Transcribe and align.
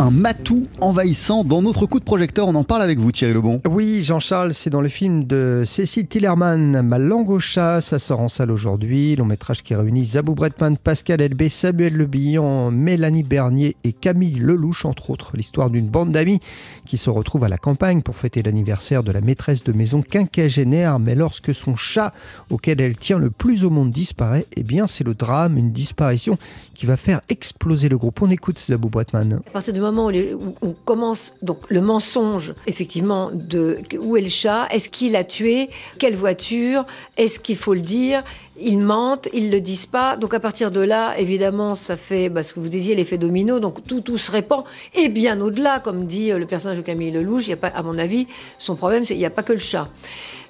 un 0.00 0.10
matou 0.10 0.62
envahissant 0.80 1.44
dans 1.44 1.60
notre 1.60 1.84
coup 1.84 1.98
de 1.98 2.04
projecteur. 2.04 2.48
On 2.48 2.54
en 2.54 2.64
parle 2.64 2.80
avec 2.80 2.98
vous, 2.98 3.12
Thierry 3.12 3.34
Lebon. 3.34 3.60
Oui, 3.68 4.02
Jean-Charles, 4.02 4.54
c'est 4.54 4.70
dans 4.70 4.80
le 4.80 4.88
film 4.88 5.24
de 5.24 5.62
Cécile 5.66 6.06
Tillerman, 6.06 6.80
Ma 6.80 6.96
langue 6.96 7.28
au 7.28 7.38
chat. 7.38 7.82
Ça 7.82 7.98
sort 7.98 8.20
en 8.20 8.30
salle 8.30 8.50
aujourd'hui. 8.50 9.14
Long 9.16 9.26
métrage 9.26 9.62
qui 9.62 9.74
réunit 9.74 10.06
Zabou 10.06 10.34
Bretman, 10.34 10.78
Pascal 10.78 11.20
Elbé, 11.20 11.50
Samuel 11.50 11.92
Le 11.92 12.06
Billon, 12.06 12.70
Mélanie 12.70 13.22
Bernier 13.22 13.76
et 13.84 13.92
Camille 13.92 14.38
Lelouch, 14.38 14.86
entre 14.86 15.10
autres. 15.10 15.32
L'histoire 15.36 15.68
d'une 15.68 15.88
bande 15.88 16.12
d'amis 16.12 16.40
qui 16.86 16.96
se 16.96 17.10
retrouve 17.10 17.44
à 17.44 17.50
la 17.50 17.58
campagne 17.58 18.00
pour 18.00 18.16
fêter 18.16 18.42
l'anniversaire 18.42 19.02
de 19.02 19.12
la 19.12 19.20
maîtresse 19.20 19.64
de 19.64 19.72
maison 19.72 20.00
quinquagénaire. 20.00 20.98
Mais 20.98 21.14
lorsque 21.14 21.54
son 21.54 21.76
chat, 21.76 22.14
auquel 22.48 22.80
elle 22.80 22.96
tient 22.96 23.18
le 23.18 23.28
plus 23.28 23.66
au 23.66 23.70
monde, 23.70 23.90
disparaît, 23.90 24.46
eh 24.56 24.62
bien, 24.62 24.86
c'est 24.86 25.04
le 25.04 25.12
drame, 25.12 25.58
une 25.58 25.72
disparition 25.72 26.38
qui 26.74 26.86
va 26.86 26.96
faire 26.96 27.20
exploser 27.28 27.90
le 27.90 27.98
groupe. 27.98 28.22
On 28.22 28.30
écoute 28.30 28.58
Zabou 28.58 28.88
Bretman. 28.88 29.40
À 29.46 29.50
partir 29.50 29.74
du 29.74 29.80
moment 29.80 29.89
où, 29.98 30.54
on 30.62 30.72
commence, 30.84 31.34
donc 31.42 31.58
le 31.68 31.80
mensonge, 31.80 32.54
effectivement, 32.66 33.30
de 33.32 33.78
où 33.98 34.16
est 34.16 34.20
le 34.20 34.28
chat, 34.28 34.68
est-ce 34.70 34.88
qu'il 34.88 35.16
a 35.16 35.24
tué, 35.24 35.70
quelle 35.98 36.14
voiture, 36.14 36.84
est-ce 37.16 37.40
qu'il 37.40 37.56
faut 37.56 37.74
le 37.74 37.80
dire, 37.80 38.22
ils 38.60 38.78
mentent, 38.78 39.28
ils 39.32 39.50
le 39.50 39.60
disent 39.60 39.86
pas. 39.86 40.16
Donc 40.16 40.34
à 40.34 40.40
partir 40.40 40.70
de 40.70 40.80
là, 40.80 41.18
évidemment, 41.18 41.74
ça 41.74 41.96
fait 41.96 42.28
bah, 42.28 42.42
ce 42.42 42.54
que 42.54 42.60
vous 42.60 42.68
disiez, 42.68 42.94
l'effet 42.94 43.18
domino. 43.18 43.58
Donc 43.58 43.86
tout, 43.86 44.00
tout 44.00 44.18
se 44.18 44.30
répand. 44.30 44.64
Et 44.94 45.08
bien 45.08 45.40
au-delà, 45.40 45.80
comme 45.80 46.06
dit 46.06 46.30
le 46.30 46.46
personnage 46.46 46.78
de 46.78 46.82
Camille 46.82 47.10
Lelouch, 47.10 47.46
il 47.46 47.50
y 47.50 47.54
a 47.54 47.56
pas, 47.56 47.68
à 47.68 47.82
mon 47.82 47.98
avis, 47.98 48.26
son 48.58 48.76
problème, 48.76 49.04
c'est 49.04 49.14
qu'il 49.14 49.20
n'y 49.20 49.26
a 49.26 49.30
pas 49.30 49.42
que 49.42 49.52
le 49.52 49.58
chat. 49.58 49.88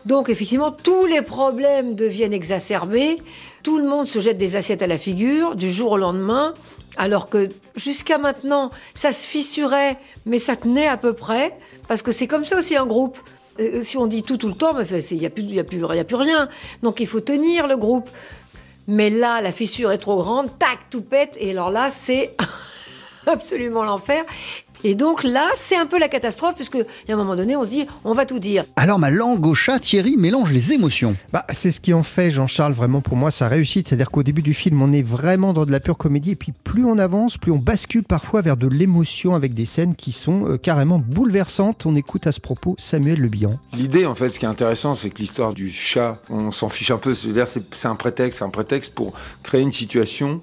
Donc 0.06 0.28
effectivement, 0.28 0.70
tous 0.70 1.06
les 1.06 1.22
problèmes 1.22 1.95
deviennent 1.95 2.32
exacerbés. 2.32 3.18
Tout 3.62 3.78
le 3.78 3.88
monde 3.88 4.06
se 4.06 4.20
jette 4.20 4.38
des 4.38 4.56
assiettes 4.56 4.82
à 4.82 4.86
la 4.86 4.98
figure 4.98 5.54
du 5.54 5.70
jour 5.70 5.92
au 5.92 5.96
lendemain, 5.98 6.54
alors 6.96 7.28
que 7.28 7.50
jusqu'à 7.77 8.18
maintenant, 8.18 8.70
ça 8.94 9.12
se 9.12 9.27
fissurait, 9.27 9.98
mais 10.24 10.38
ça 10.38 10.56
tenait 10.56 10.88
à 10.88 10.97
peu 10.97 11.12
près, 11.12 11.58
parce 11.86 12.00
que 12.00 12.12
c'est 12.12 12.27
comme 12.27 12.44
ça 12.44 12.58
aussi 12.58 12.77
un 12.77 12.86
groupe. 12.86 13.19
Euh, 13.58 13.83
si 13.83 13.98
on 13.98 14.06
dit 14.06 14.22
tout 14.22 14.38
tout 14.38 14.48
le 14.48 14.55
temps, 14.55 14.75
il 14.78 15.19
n'y 15.19 15.27
a, 15.27 15.30
plus, 15.30 15.58
a, 15.58 15.64
plus, 15.64 15.84
a 15.84 16.05
plus 16.05 16.16
rien. 16.16 16.48
Donc 16.82 17.00
il 17.00 17.06
faut 17.06 17.20
tenir 17.20 17.66
le 17.66 17.77
groupe. 17.77 18.08
Mais 18.86 19.10
là, 19.10 19.41
la 19.41 19.53
fissure 19.53 19.92
est 19.92 19.98
trop 19.98 20.16
grande, 20.16 20.58
tac, 20.58 20.78
tout 20.91 21.03
pète, 21.03 21.36
et 21.38 21.50
alors 21.50 21.70
là, 21.70 21.91
c'est 21.91 22.34
absolument 23.27 23.84
l'enfer. 23.84 24.25
Et 24.84 24.95
donc 24.95 25.25
là, 25.25 25.48
c'est 25.56 25.77
un 25.77 25.86
peu 25.86 25.98
la 25.98 26.09
catastrophe, 26.09 26.55
puisque 26.55 26.77
à 26.77 27.12
un 27.12 27.17
moment 27.17 27.36
donné, 27.36 27.56
on 27.56 27.64
se 27.64 27.70
dit, 27.70 27.86
on 28.05 28.14
va 28.14 28.27
tout 28.27 28.39
dire. 28.39 28.64
Alors 28.77 28.98
ma 28.98 29.11
langue 29.11 29.47
au 29.47 29.55
chat, 29.55 29.78
Thierry, 29.78 30.17
mélange 30.17 30.53
les 30.53 30.72
émotions. 30.72 31.17
Bah, 31.33 31.45
c'est 31.53 31.70
ce 31.70 31.81
qui 31.81 31.92
en 31.92 32.03
fait, 32.03 32.31
Jean-Charles, 32.31 32.72
vraiment 32.72 33.00
pour 33.00 33.17
moi, 33.17 33.31
sa 33.31 33.48
réussite. 33.48 33.89
C'est-à-dire 33.89 34.11
qu'au 34.11 34.22
début 34.22 34.42
du 34.42 34.55
film, 34.55 34.81
on 34.83 34.92
est 34.92 35.03
vraiment 35.03 35.53
dans 35.53 35.67
de 35.67 35.72
la 35.72 35.81
pure 35.81 35.98
comédie, 35.98 36.33
et 36.33 36.37
puis 36.37 36.53
plus 36.53 36.84
on 36.84 36.98
avance, 36.98 37.37
plus 37.37 37.53
on 37.53 37.59
bascule 37.59 38.05
parfois 38.05 38.42
vers 38.42 38.56
de 38.56 38.67
l'émotion 38.69 39.34
avec 39.34 39.55
des 39.55 39.64
scènes 39.64 39.95
qui 39.95 40.12
sont 40.12 40.47
euh, 40.47 40.56
carrément 40.56 40.98
bouleversantes. 40.98 41.87
On 41.87 41.94
écoute 41.94 42.27
à 42.27 42.33
ce 42.33 42.41
propos 42.41 42.75
Samuel 42.78 43.20
Le 43.20 43.28
Bihan. 43.28 43.59
L'idée, 43.72 44.06
en 44.06 44.15
fait, 44.15 44.31
ce 44.31 44.39
qui 44.39 44.44
est 44.44 44.48
intéressant, 44.48 44.94
c'est 44.94 45.11
que 45.11 45.19
l'histoire 45.19 45.55
du 45.55 45.70
chat, 45.70 46.20
on 46.28 46.50
s'en 46.50 46.69
fiche 46.69 46.91
un 46.91 46.98
peu. 46.98 47.15
C'est-à-dire, 47.15 47.47
c'est 47.48 47.89
un 47.89 47.97
prétexte, 47.97 48.39
c'est 48.39 48.44
un 48.44 48.50
prétexte 48.50 48.94
pour 48.94 49.12
créer 49.42 49.62
une 49.62 49.70
situation 49.70 50.41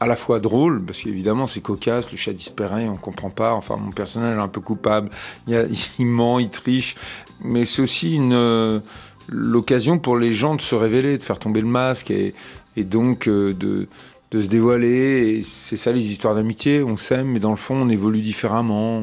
à 0.00 0.06
la 0.06 0.16
fois 0.16 0.38
drôle, 0.38 0.84
parce 0.84 1.02
qu'évidemment 1.02 1.46
c'est 1.46 1.60
cocasse, 1.60 2.10
le 2.12 2.16
chat 2.16 2.32
disparaît, 2.32 2.88
on 2.88 2.96
comprend 2.96 3.30
pas, 3.30 3.54
enfin 3.54 3.76
mon 3.76 3.90
personnage 3.90 4.36
est 4.36 4.40
un 4.40 4.48
peu 4.48 4.60
coupable, 4.60 5.10
il, 5.48 6.06
ment, 6.06 6.38
il 6.38 6.50
triche, 6.50 6.94
mais 7.42 7.64
c'est 7.64 7.82
aussi 7.82 8.14
une 8.14 8.32
euh, 8.32 8.80
l'occasion 9.28 9.98
pour 9.98 10.16
les 10.16 10.32
gens 10.32 10.54
de 10.54 10.60
se 10.60 10.74
révéler, 10.74 11.18
de 11.18 11.24
faire 11.24 11.38
tomber 11.38 11.60
le 11.60 11.66
masque 11.66 12.10
et, 12.10 12.34
et 12.76 12.84
donc 12.84 13.26
euh, 13.26 13.52
de, 13.54 13.88
de, 14.30 14.42
se 14.42 14.46
dévoiler. 14.46 15.42
C'est 15.42 15.76
ça 15.76 15.90
les 15.90 16.10
histoires 16.10 16.34
d'amitié, 16.34 16.82
on 16.82 16.96
s'aime, 16.96 17.28
mais 17.28 17.40
dans 17.40 17.50
le 17.50 17.56
fond 17.56 17.74
on 17.74 17.88
évolue 17.88 18.20
différemment, 18.20 19.02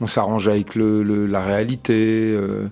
on, 0.00 0.06
s'arrange 0.06 0.48
avec 0.48 0.74
le, 0.74 1.26
la 1.26 1.42
réalité. 1.42 2.32
Euh, 2.32 2.68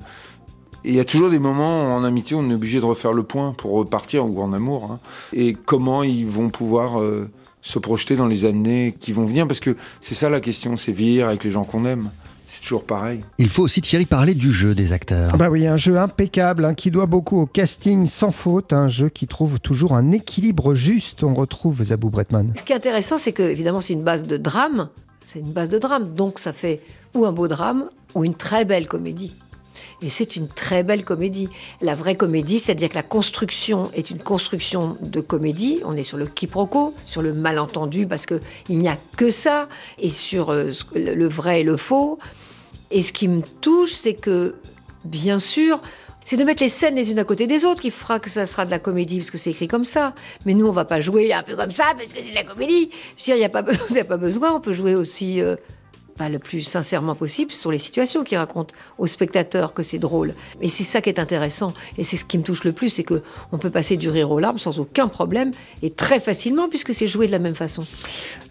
et 0.83 0.88
il 0.88 0.94
y 0.94 1.00
a 1.00 1.05
toujours 1.05 1.28
des 1.28 1.38
moments 1.38 1.94
en 1.94 2.04
amitié 2.04 2.34
où 2.34 2.41
on 2.41 2.48
est 2.48 2.54
obligé 2.54 2.81
de 2.81 2.87
refaire 2.87 3.12
le 3.12 3.22
point 3.22 3.53
pour 3.53 3.72
repartir, 3.72 4.27
ou 4.27 4.41
en 4.41 4.54
amour. 4.54 4.91
Hein. 4.91 4.98
Et 5.34 5.53
comment 5.53 6.03
ils 6.03 6.27
vont 6.27 6.48
pouvoir 6.48 6.98
se 7.62 7.78
projeter 7.78 8.16
dans 8.16 8.26
les 8.26 8.44
années 8.44 8.94
qui 8.98 9.12
vont 9.12 9.25
venir, 9.25 9.47
parce 9.47 9.60
que 9.60 9.76
c'est 10.00 10.15
ça 10.15 10.28
la 10.31 10.41
question, 10.41 10.76
c'est 10.76 10.93
vieillir 10.93 11.28
avec 11.28 11.44
les 11.44 11.50
gens 11.50 11.65
qu'on 11.65 11.84
aime. 11.84 12.10
C'est 12.47 12.62
toujours 12.62 12.82
pareil. 12.82 13.21
Il 13.38 13.48
faut 13.48 13.62
aussi 13.62 13.81
Thierry 13.81 14.06
parler 14.06 14.34
du 14.34 14.50
jeu 14.50 14.75
des 14.75 14.93
acteurs. 14.93 15.37
Bah 15.37 15.50
oui, 15.50 15.69
un 15.69 15.76
jeu 15.76 15.98
impeccable 15.98 16.65
hein, 16.65 16.75
qui 16.75 16.91
doit 16.91 17.06
beaucoup 17.06 17.38
au 17.38 17.47
casting 17.47 18.09
sans 18.09 18.32
faute, 18.32 18.72
un 18.72 18.88
jeu 18.88 19.09
qui 19.09 19.28
trouve 19.28 19.60
toujours 19.60 19.94
un 19.94 20.10
équilibre 20.10 20.75
juste. 20.75 21.22
On 21.22 21.32
retrouve 21.32 21.84
Zabou 21.84 22.10
Bretman. 22.10 22.53
Ce 22.56 22.65
qui 22.65 22.72
est 22.72 22.76
intéressant, 22.76 23.19
c'est 23.19 23.32
que 23.32 23.44
évidemment 23.44 23.81
c'est 23.81 23.92
une 23.92 24.03
base 24.03 24.25
de 24.25 24.37
drame, 24.37 24.88
c'est 25.25 25.38
une 25.38 25.53
base 25.53 25.71
de 25.71 25.78
drame, 25.78 26.12
donc 26.16 26.41
ça 26.41 26.53
fait 26.53 26.81
ou 27.15 27.25
un 27.25 27.31
beau 27.31 27.47
drame 27.47 27.88
ou 28.16 28.25
une 28.25 28.34
très 28.34 28.65
belle 28.65 28.88
comédie. 28.88 29.37
Et 30.02 30.10
c'est 30.10 30.36
une 30.36 30.48
très 30.48 30.82
belle 30.82 31.04
comédie. 31.04 31.48
La 31.80 31.94
vraie 31.94 32.16
comédie, 32.16 32.58
c'est-à-dire 32.58 32.88
que 32.88 32.94
la 32.94 33.02
construction 33.02 33.91
est 33.94 34.10
une 34.10 34.18
construction 34.18 34.96
de 35.00 35.20
comédie. 35.20 35.80
On 35.84 35.96
est 35.96 36.02
sur 36.02 36.18
le 36.18 36.26
quiproquo, 36.26 36.94
sur 37.06 37.22
le 37.22 37.32
malentendu, 37.32 38.06
parce 38.06 38.26
qu'il 38.26 38.41
n'y 38.70 38.88
a 38.88 38.98
que 39.16 39.30
ça, 39.30 39.68
et 39.98 40.10
sur 40.10 40.50
euh, 40.50 40.70
le 40.94 41.28
vrai 41.28 41.60
et 41.60 41.64
le 41.64 41.76
faux. 41.76 42.18
Et 42.91 43.02
ce 43.02 43.12
qui 43.12 43.28
me 43.28 43.42
touche, 43.42 43.92
c'est 43.92 44.14
que, 44.14 44.56
bien 45.04 45.38
sûr, 45.38 45.80
c'est 46.24 46.36
de 46.36 46.44
mettre 46.44 46.62
les 46.62 46.68
scènes 46.68 46.94
les 46.94 47.10
unes 47.10 47.18
à 47.18 47.24
côté 47.24 47.47
des 47.47 47.64
autres 47.64 47.80
qui 47.80 47.91
fera 47.91 48.20
que 48.20 48.30
ça 48.30 48.47
sera 48.47 48.64
de 48.64 48.70
la 48.70 48.78
comédie, 48.78 49.18
parce 49.18 49.30
que 49.30 49.38
c'est 49.38 49.50
écrit 49.50 49.68
comme 49.68 49.84
ça. 49.84 50.14
Mais 50.44 50.54
nous, 50.54 50.66
on 50.66 50.72
va 50.72 50.84
pas 50.84 51.00
jouer 51.00 51.32
un 51.32 51.42
peu 51.42 51.56
comme 51.56 51.70
ça, 51.70 51.84
parce 51.97 52.12
que 52.12 52.18
c'est 52.18 52.30
de 52.30 52.34
la 52.34 52.44
comédie. 52.44 52.91
Je 53.16 53.22
veux 53.22 53.24
dire, 53.24 53.36
il 53.36 53.38
n'y 53.38 53.44
a, 54.00 54.04
pas, 54.04 54.16
besoin, 54.16 54.54
on 54.54 54.60
peut 54.60 54.72
jouer 54.72 54.94
aussi... 54.94 55.41
Euh, 55.41 55.56
le 56.28 56.38
plus 56.38 56.62
sincèrement 56.62 57.14
possible 57.14 57.50
sur 57.50 57.70
les 57.70 57.78
situations 57.78 58.25
qui 58.25 58.36
racontent 58.36 58.75
aux 58.98 59.06
spectateurs 59.06 59.75
que 59.75 59.82
c'est 59.82 59.98
drôle. 59.98 60.34
Et 60.60 60.69
c'est 60.69 60.84
ça 60.84 61.00
qui 61.00 61.08
est 61.08 61.19
intéressant. 61.19 61.72
Et 61.98 62.04
c'est 62.04 62.16
ce 62.16 62.25
qui 62.25 62.38
me 62.38 62.42
touche 62.42 62.64
le 62.64 62.72
plus, 62.72 62.91
c'est 62.91 63.04
que 63.04 63.22
on 63.53 63.58
peut 63.58 63.70
passer 63.70 63.97
du 63.97 64.08
rire 64.08 64.30
aux 64.30 64.38
larmes 64.38 64.59
sans 64.59 64.78
aucun 64.78 65.09
problème 65.09 65.53
et 65.82 65.91
très 65.91 66.20
facilement 66.20 66.69
puisque 66.69 66.94
c'est 66.94 67.06
joué 67.06 67.26
de 67.26 67.32
la 67.32 67.38
même 67.38 67.54
façon. 67.54 67.84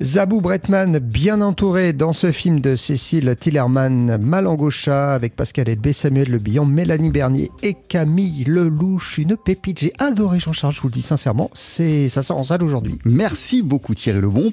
Zabou 0.01 0.41
Bretman, 0.41 0.99
bien 0.99 1.41
entouré 1.41 1.93
dans 1.93 2.13
ce 2.13 2.31
film 2.31 2.59
de 2.59 2.75
Cécile 2.75 3.35
Tillerman, 3.39 4.17
Malangosha, 4.17 5.13
avec 5.13 5.35
Pascal 5.35 5.69
Elbé, 5.69 5.93
Samuel 5.93 6.29
Le 6.29 6.39
Billon, 6.39 6.65
Mélanie 6.65 7.11
Bernier 7.11 7.51
et 7.63 7.75
Camille 7.87 8.43
Lelouch. 8.45 9.17
Une 9.17 9.35
pépite. 9.35 9.79
J'ai 9.79 9.93
adoré 9.99 10.39
Jean-Charles, 10.39 10.73
je 10.73 10.81
vous 10.81 10.87
le 10.87 10.93
dis 10.93 11.01
sincèrement. 11.01 11.49
C'est, 11.53 12.09
ça 12.09 12.23
sort 12.23 12.37
en 12.37 12.43
salle 12.43 12.63
aujourd'hui. 12.63 12.97
Merci 13.05 13.61
beaucoup 13.61 13.93
Thierry 13.93 14.21
Lebon. 14.21 14.51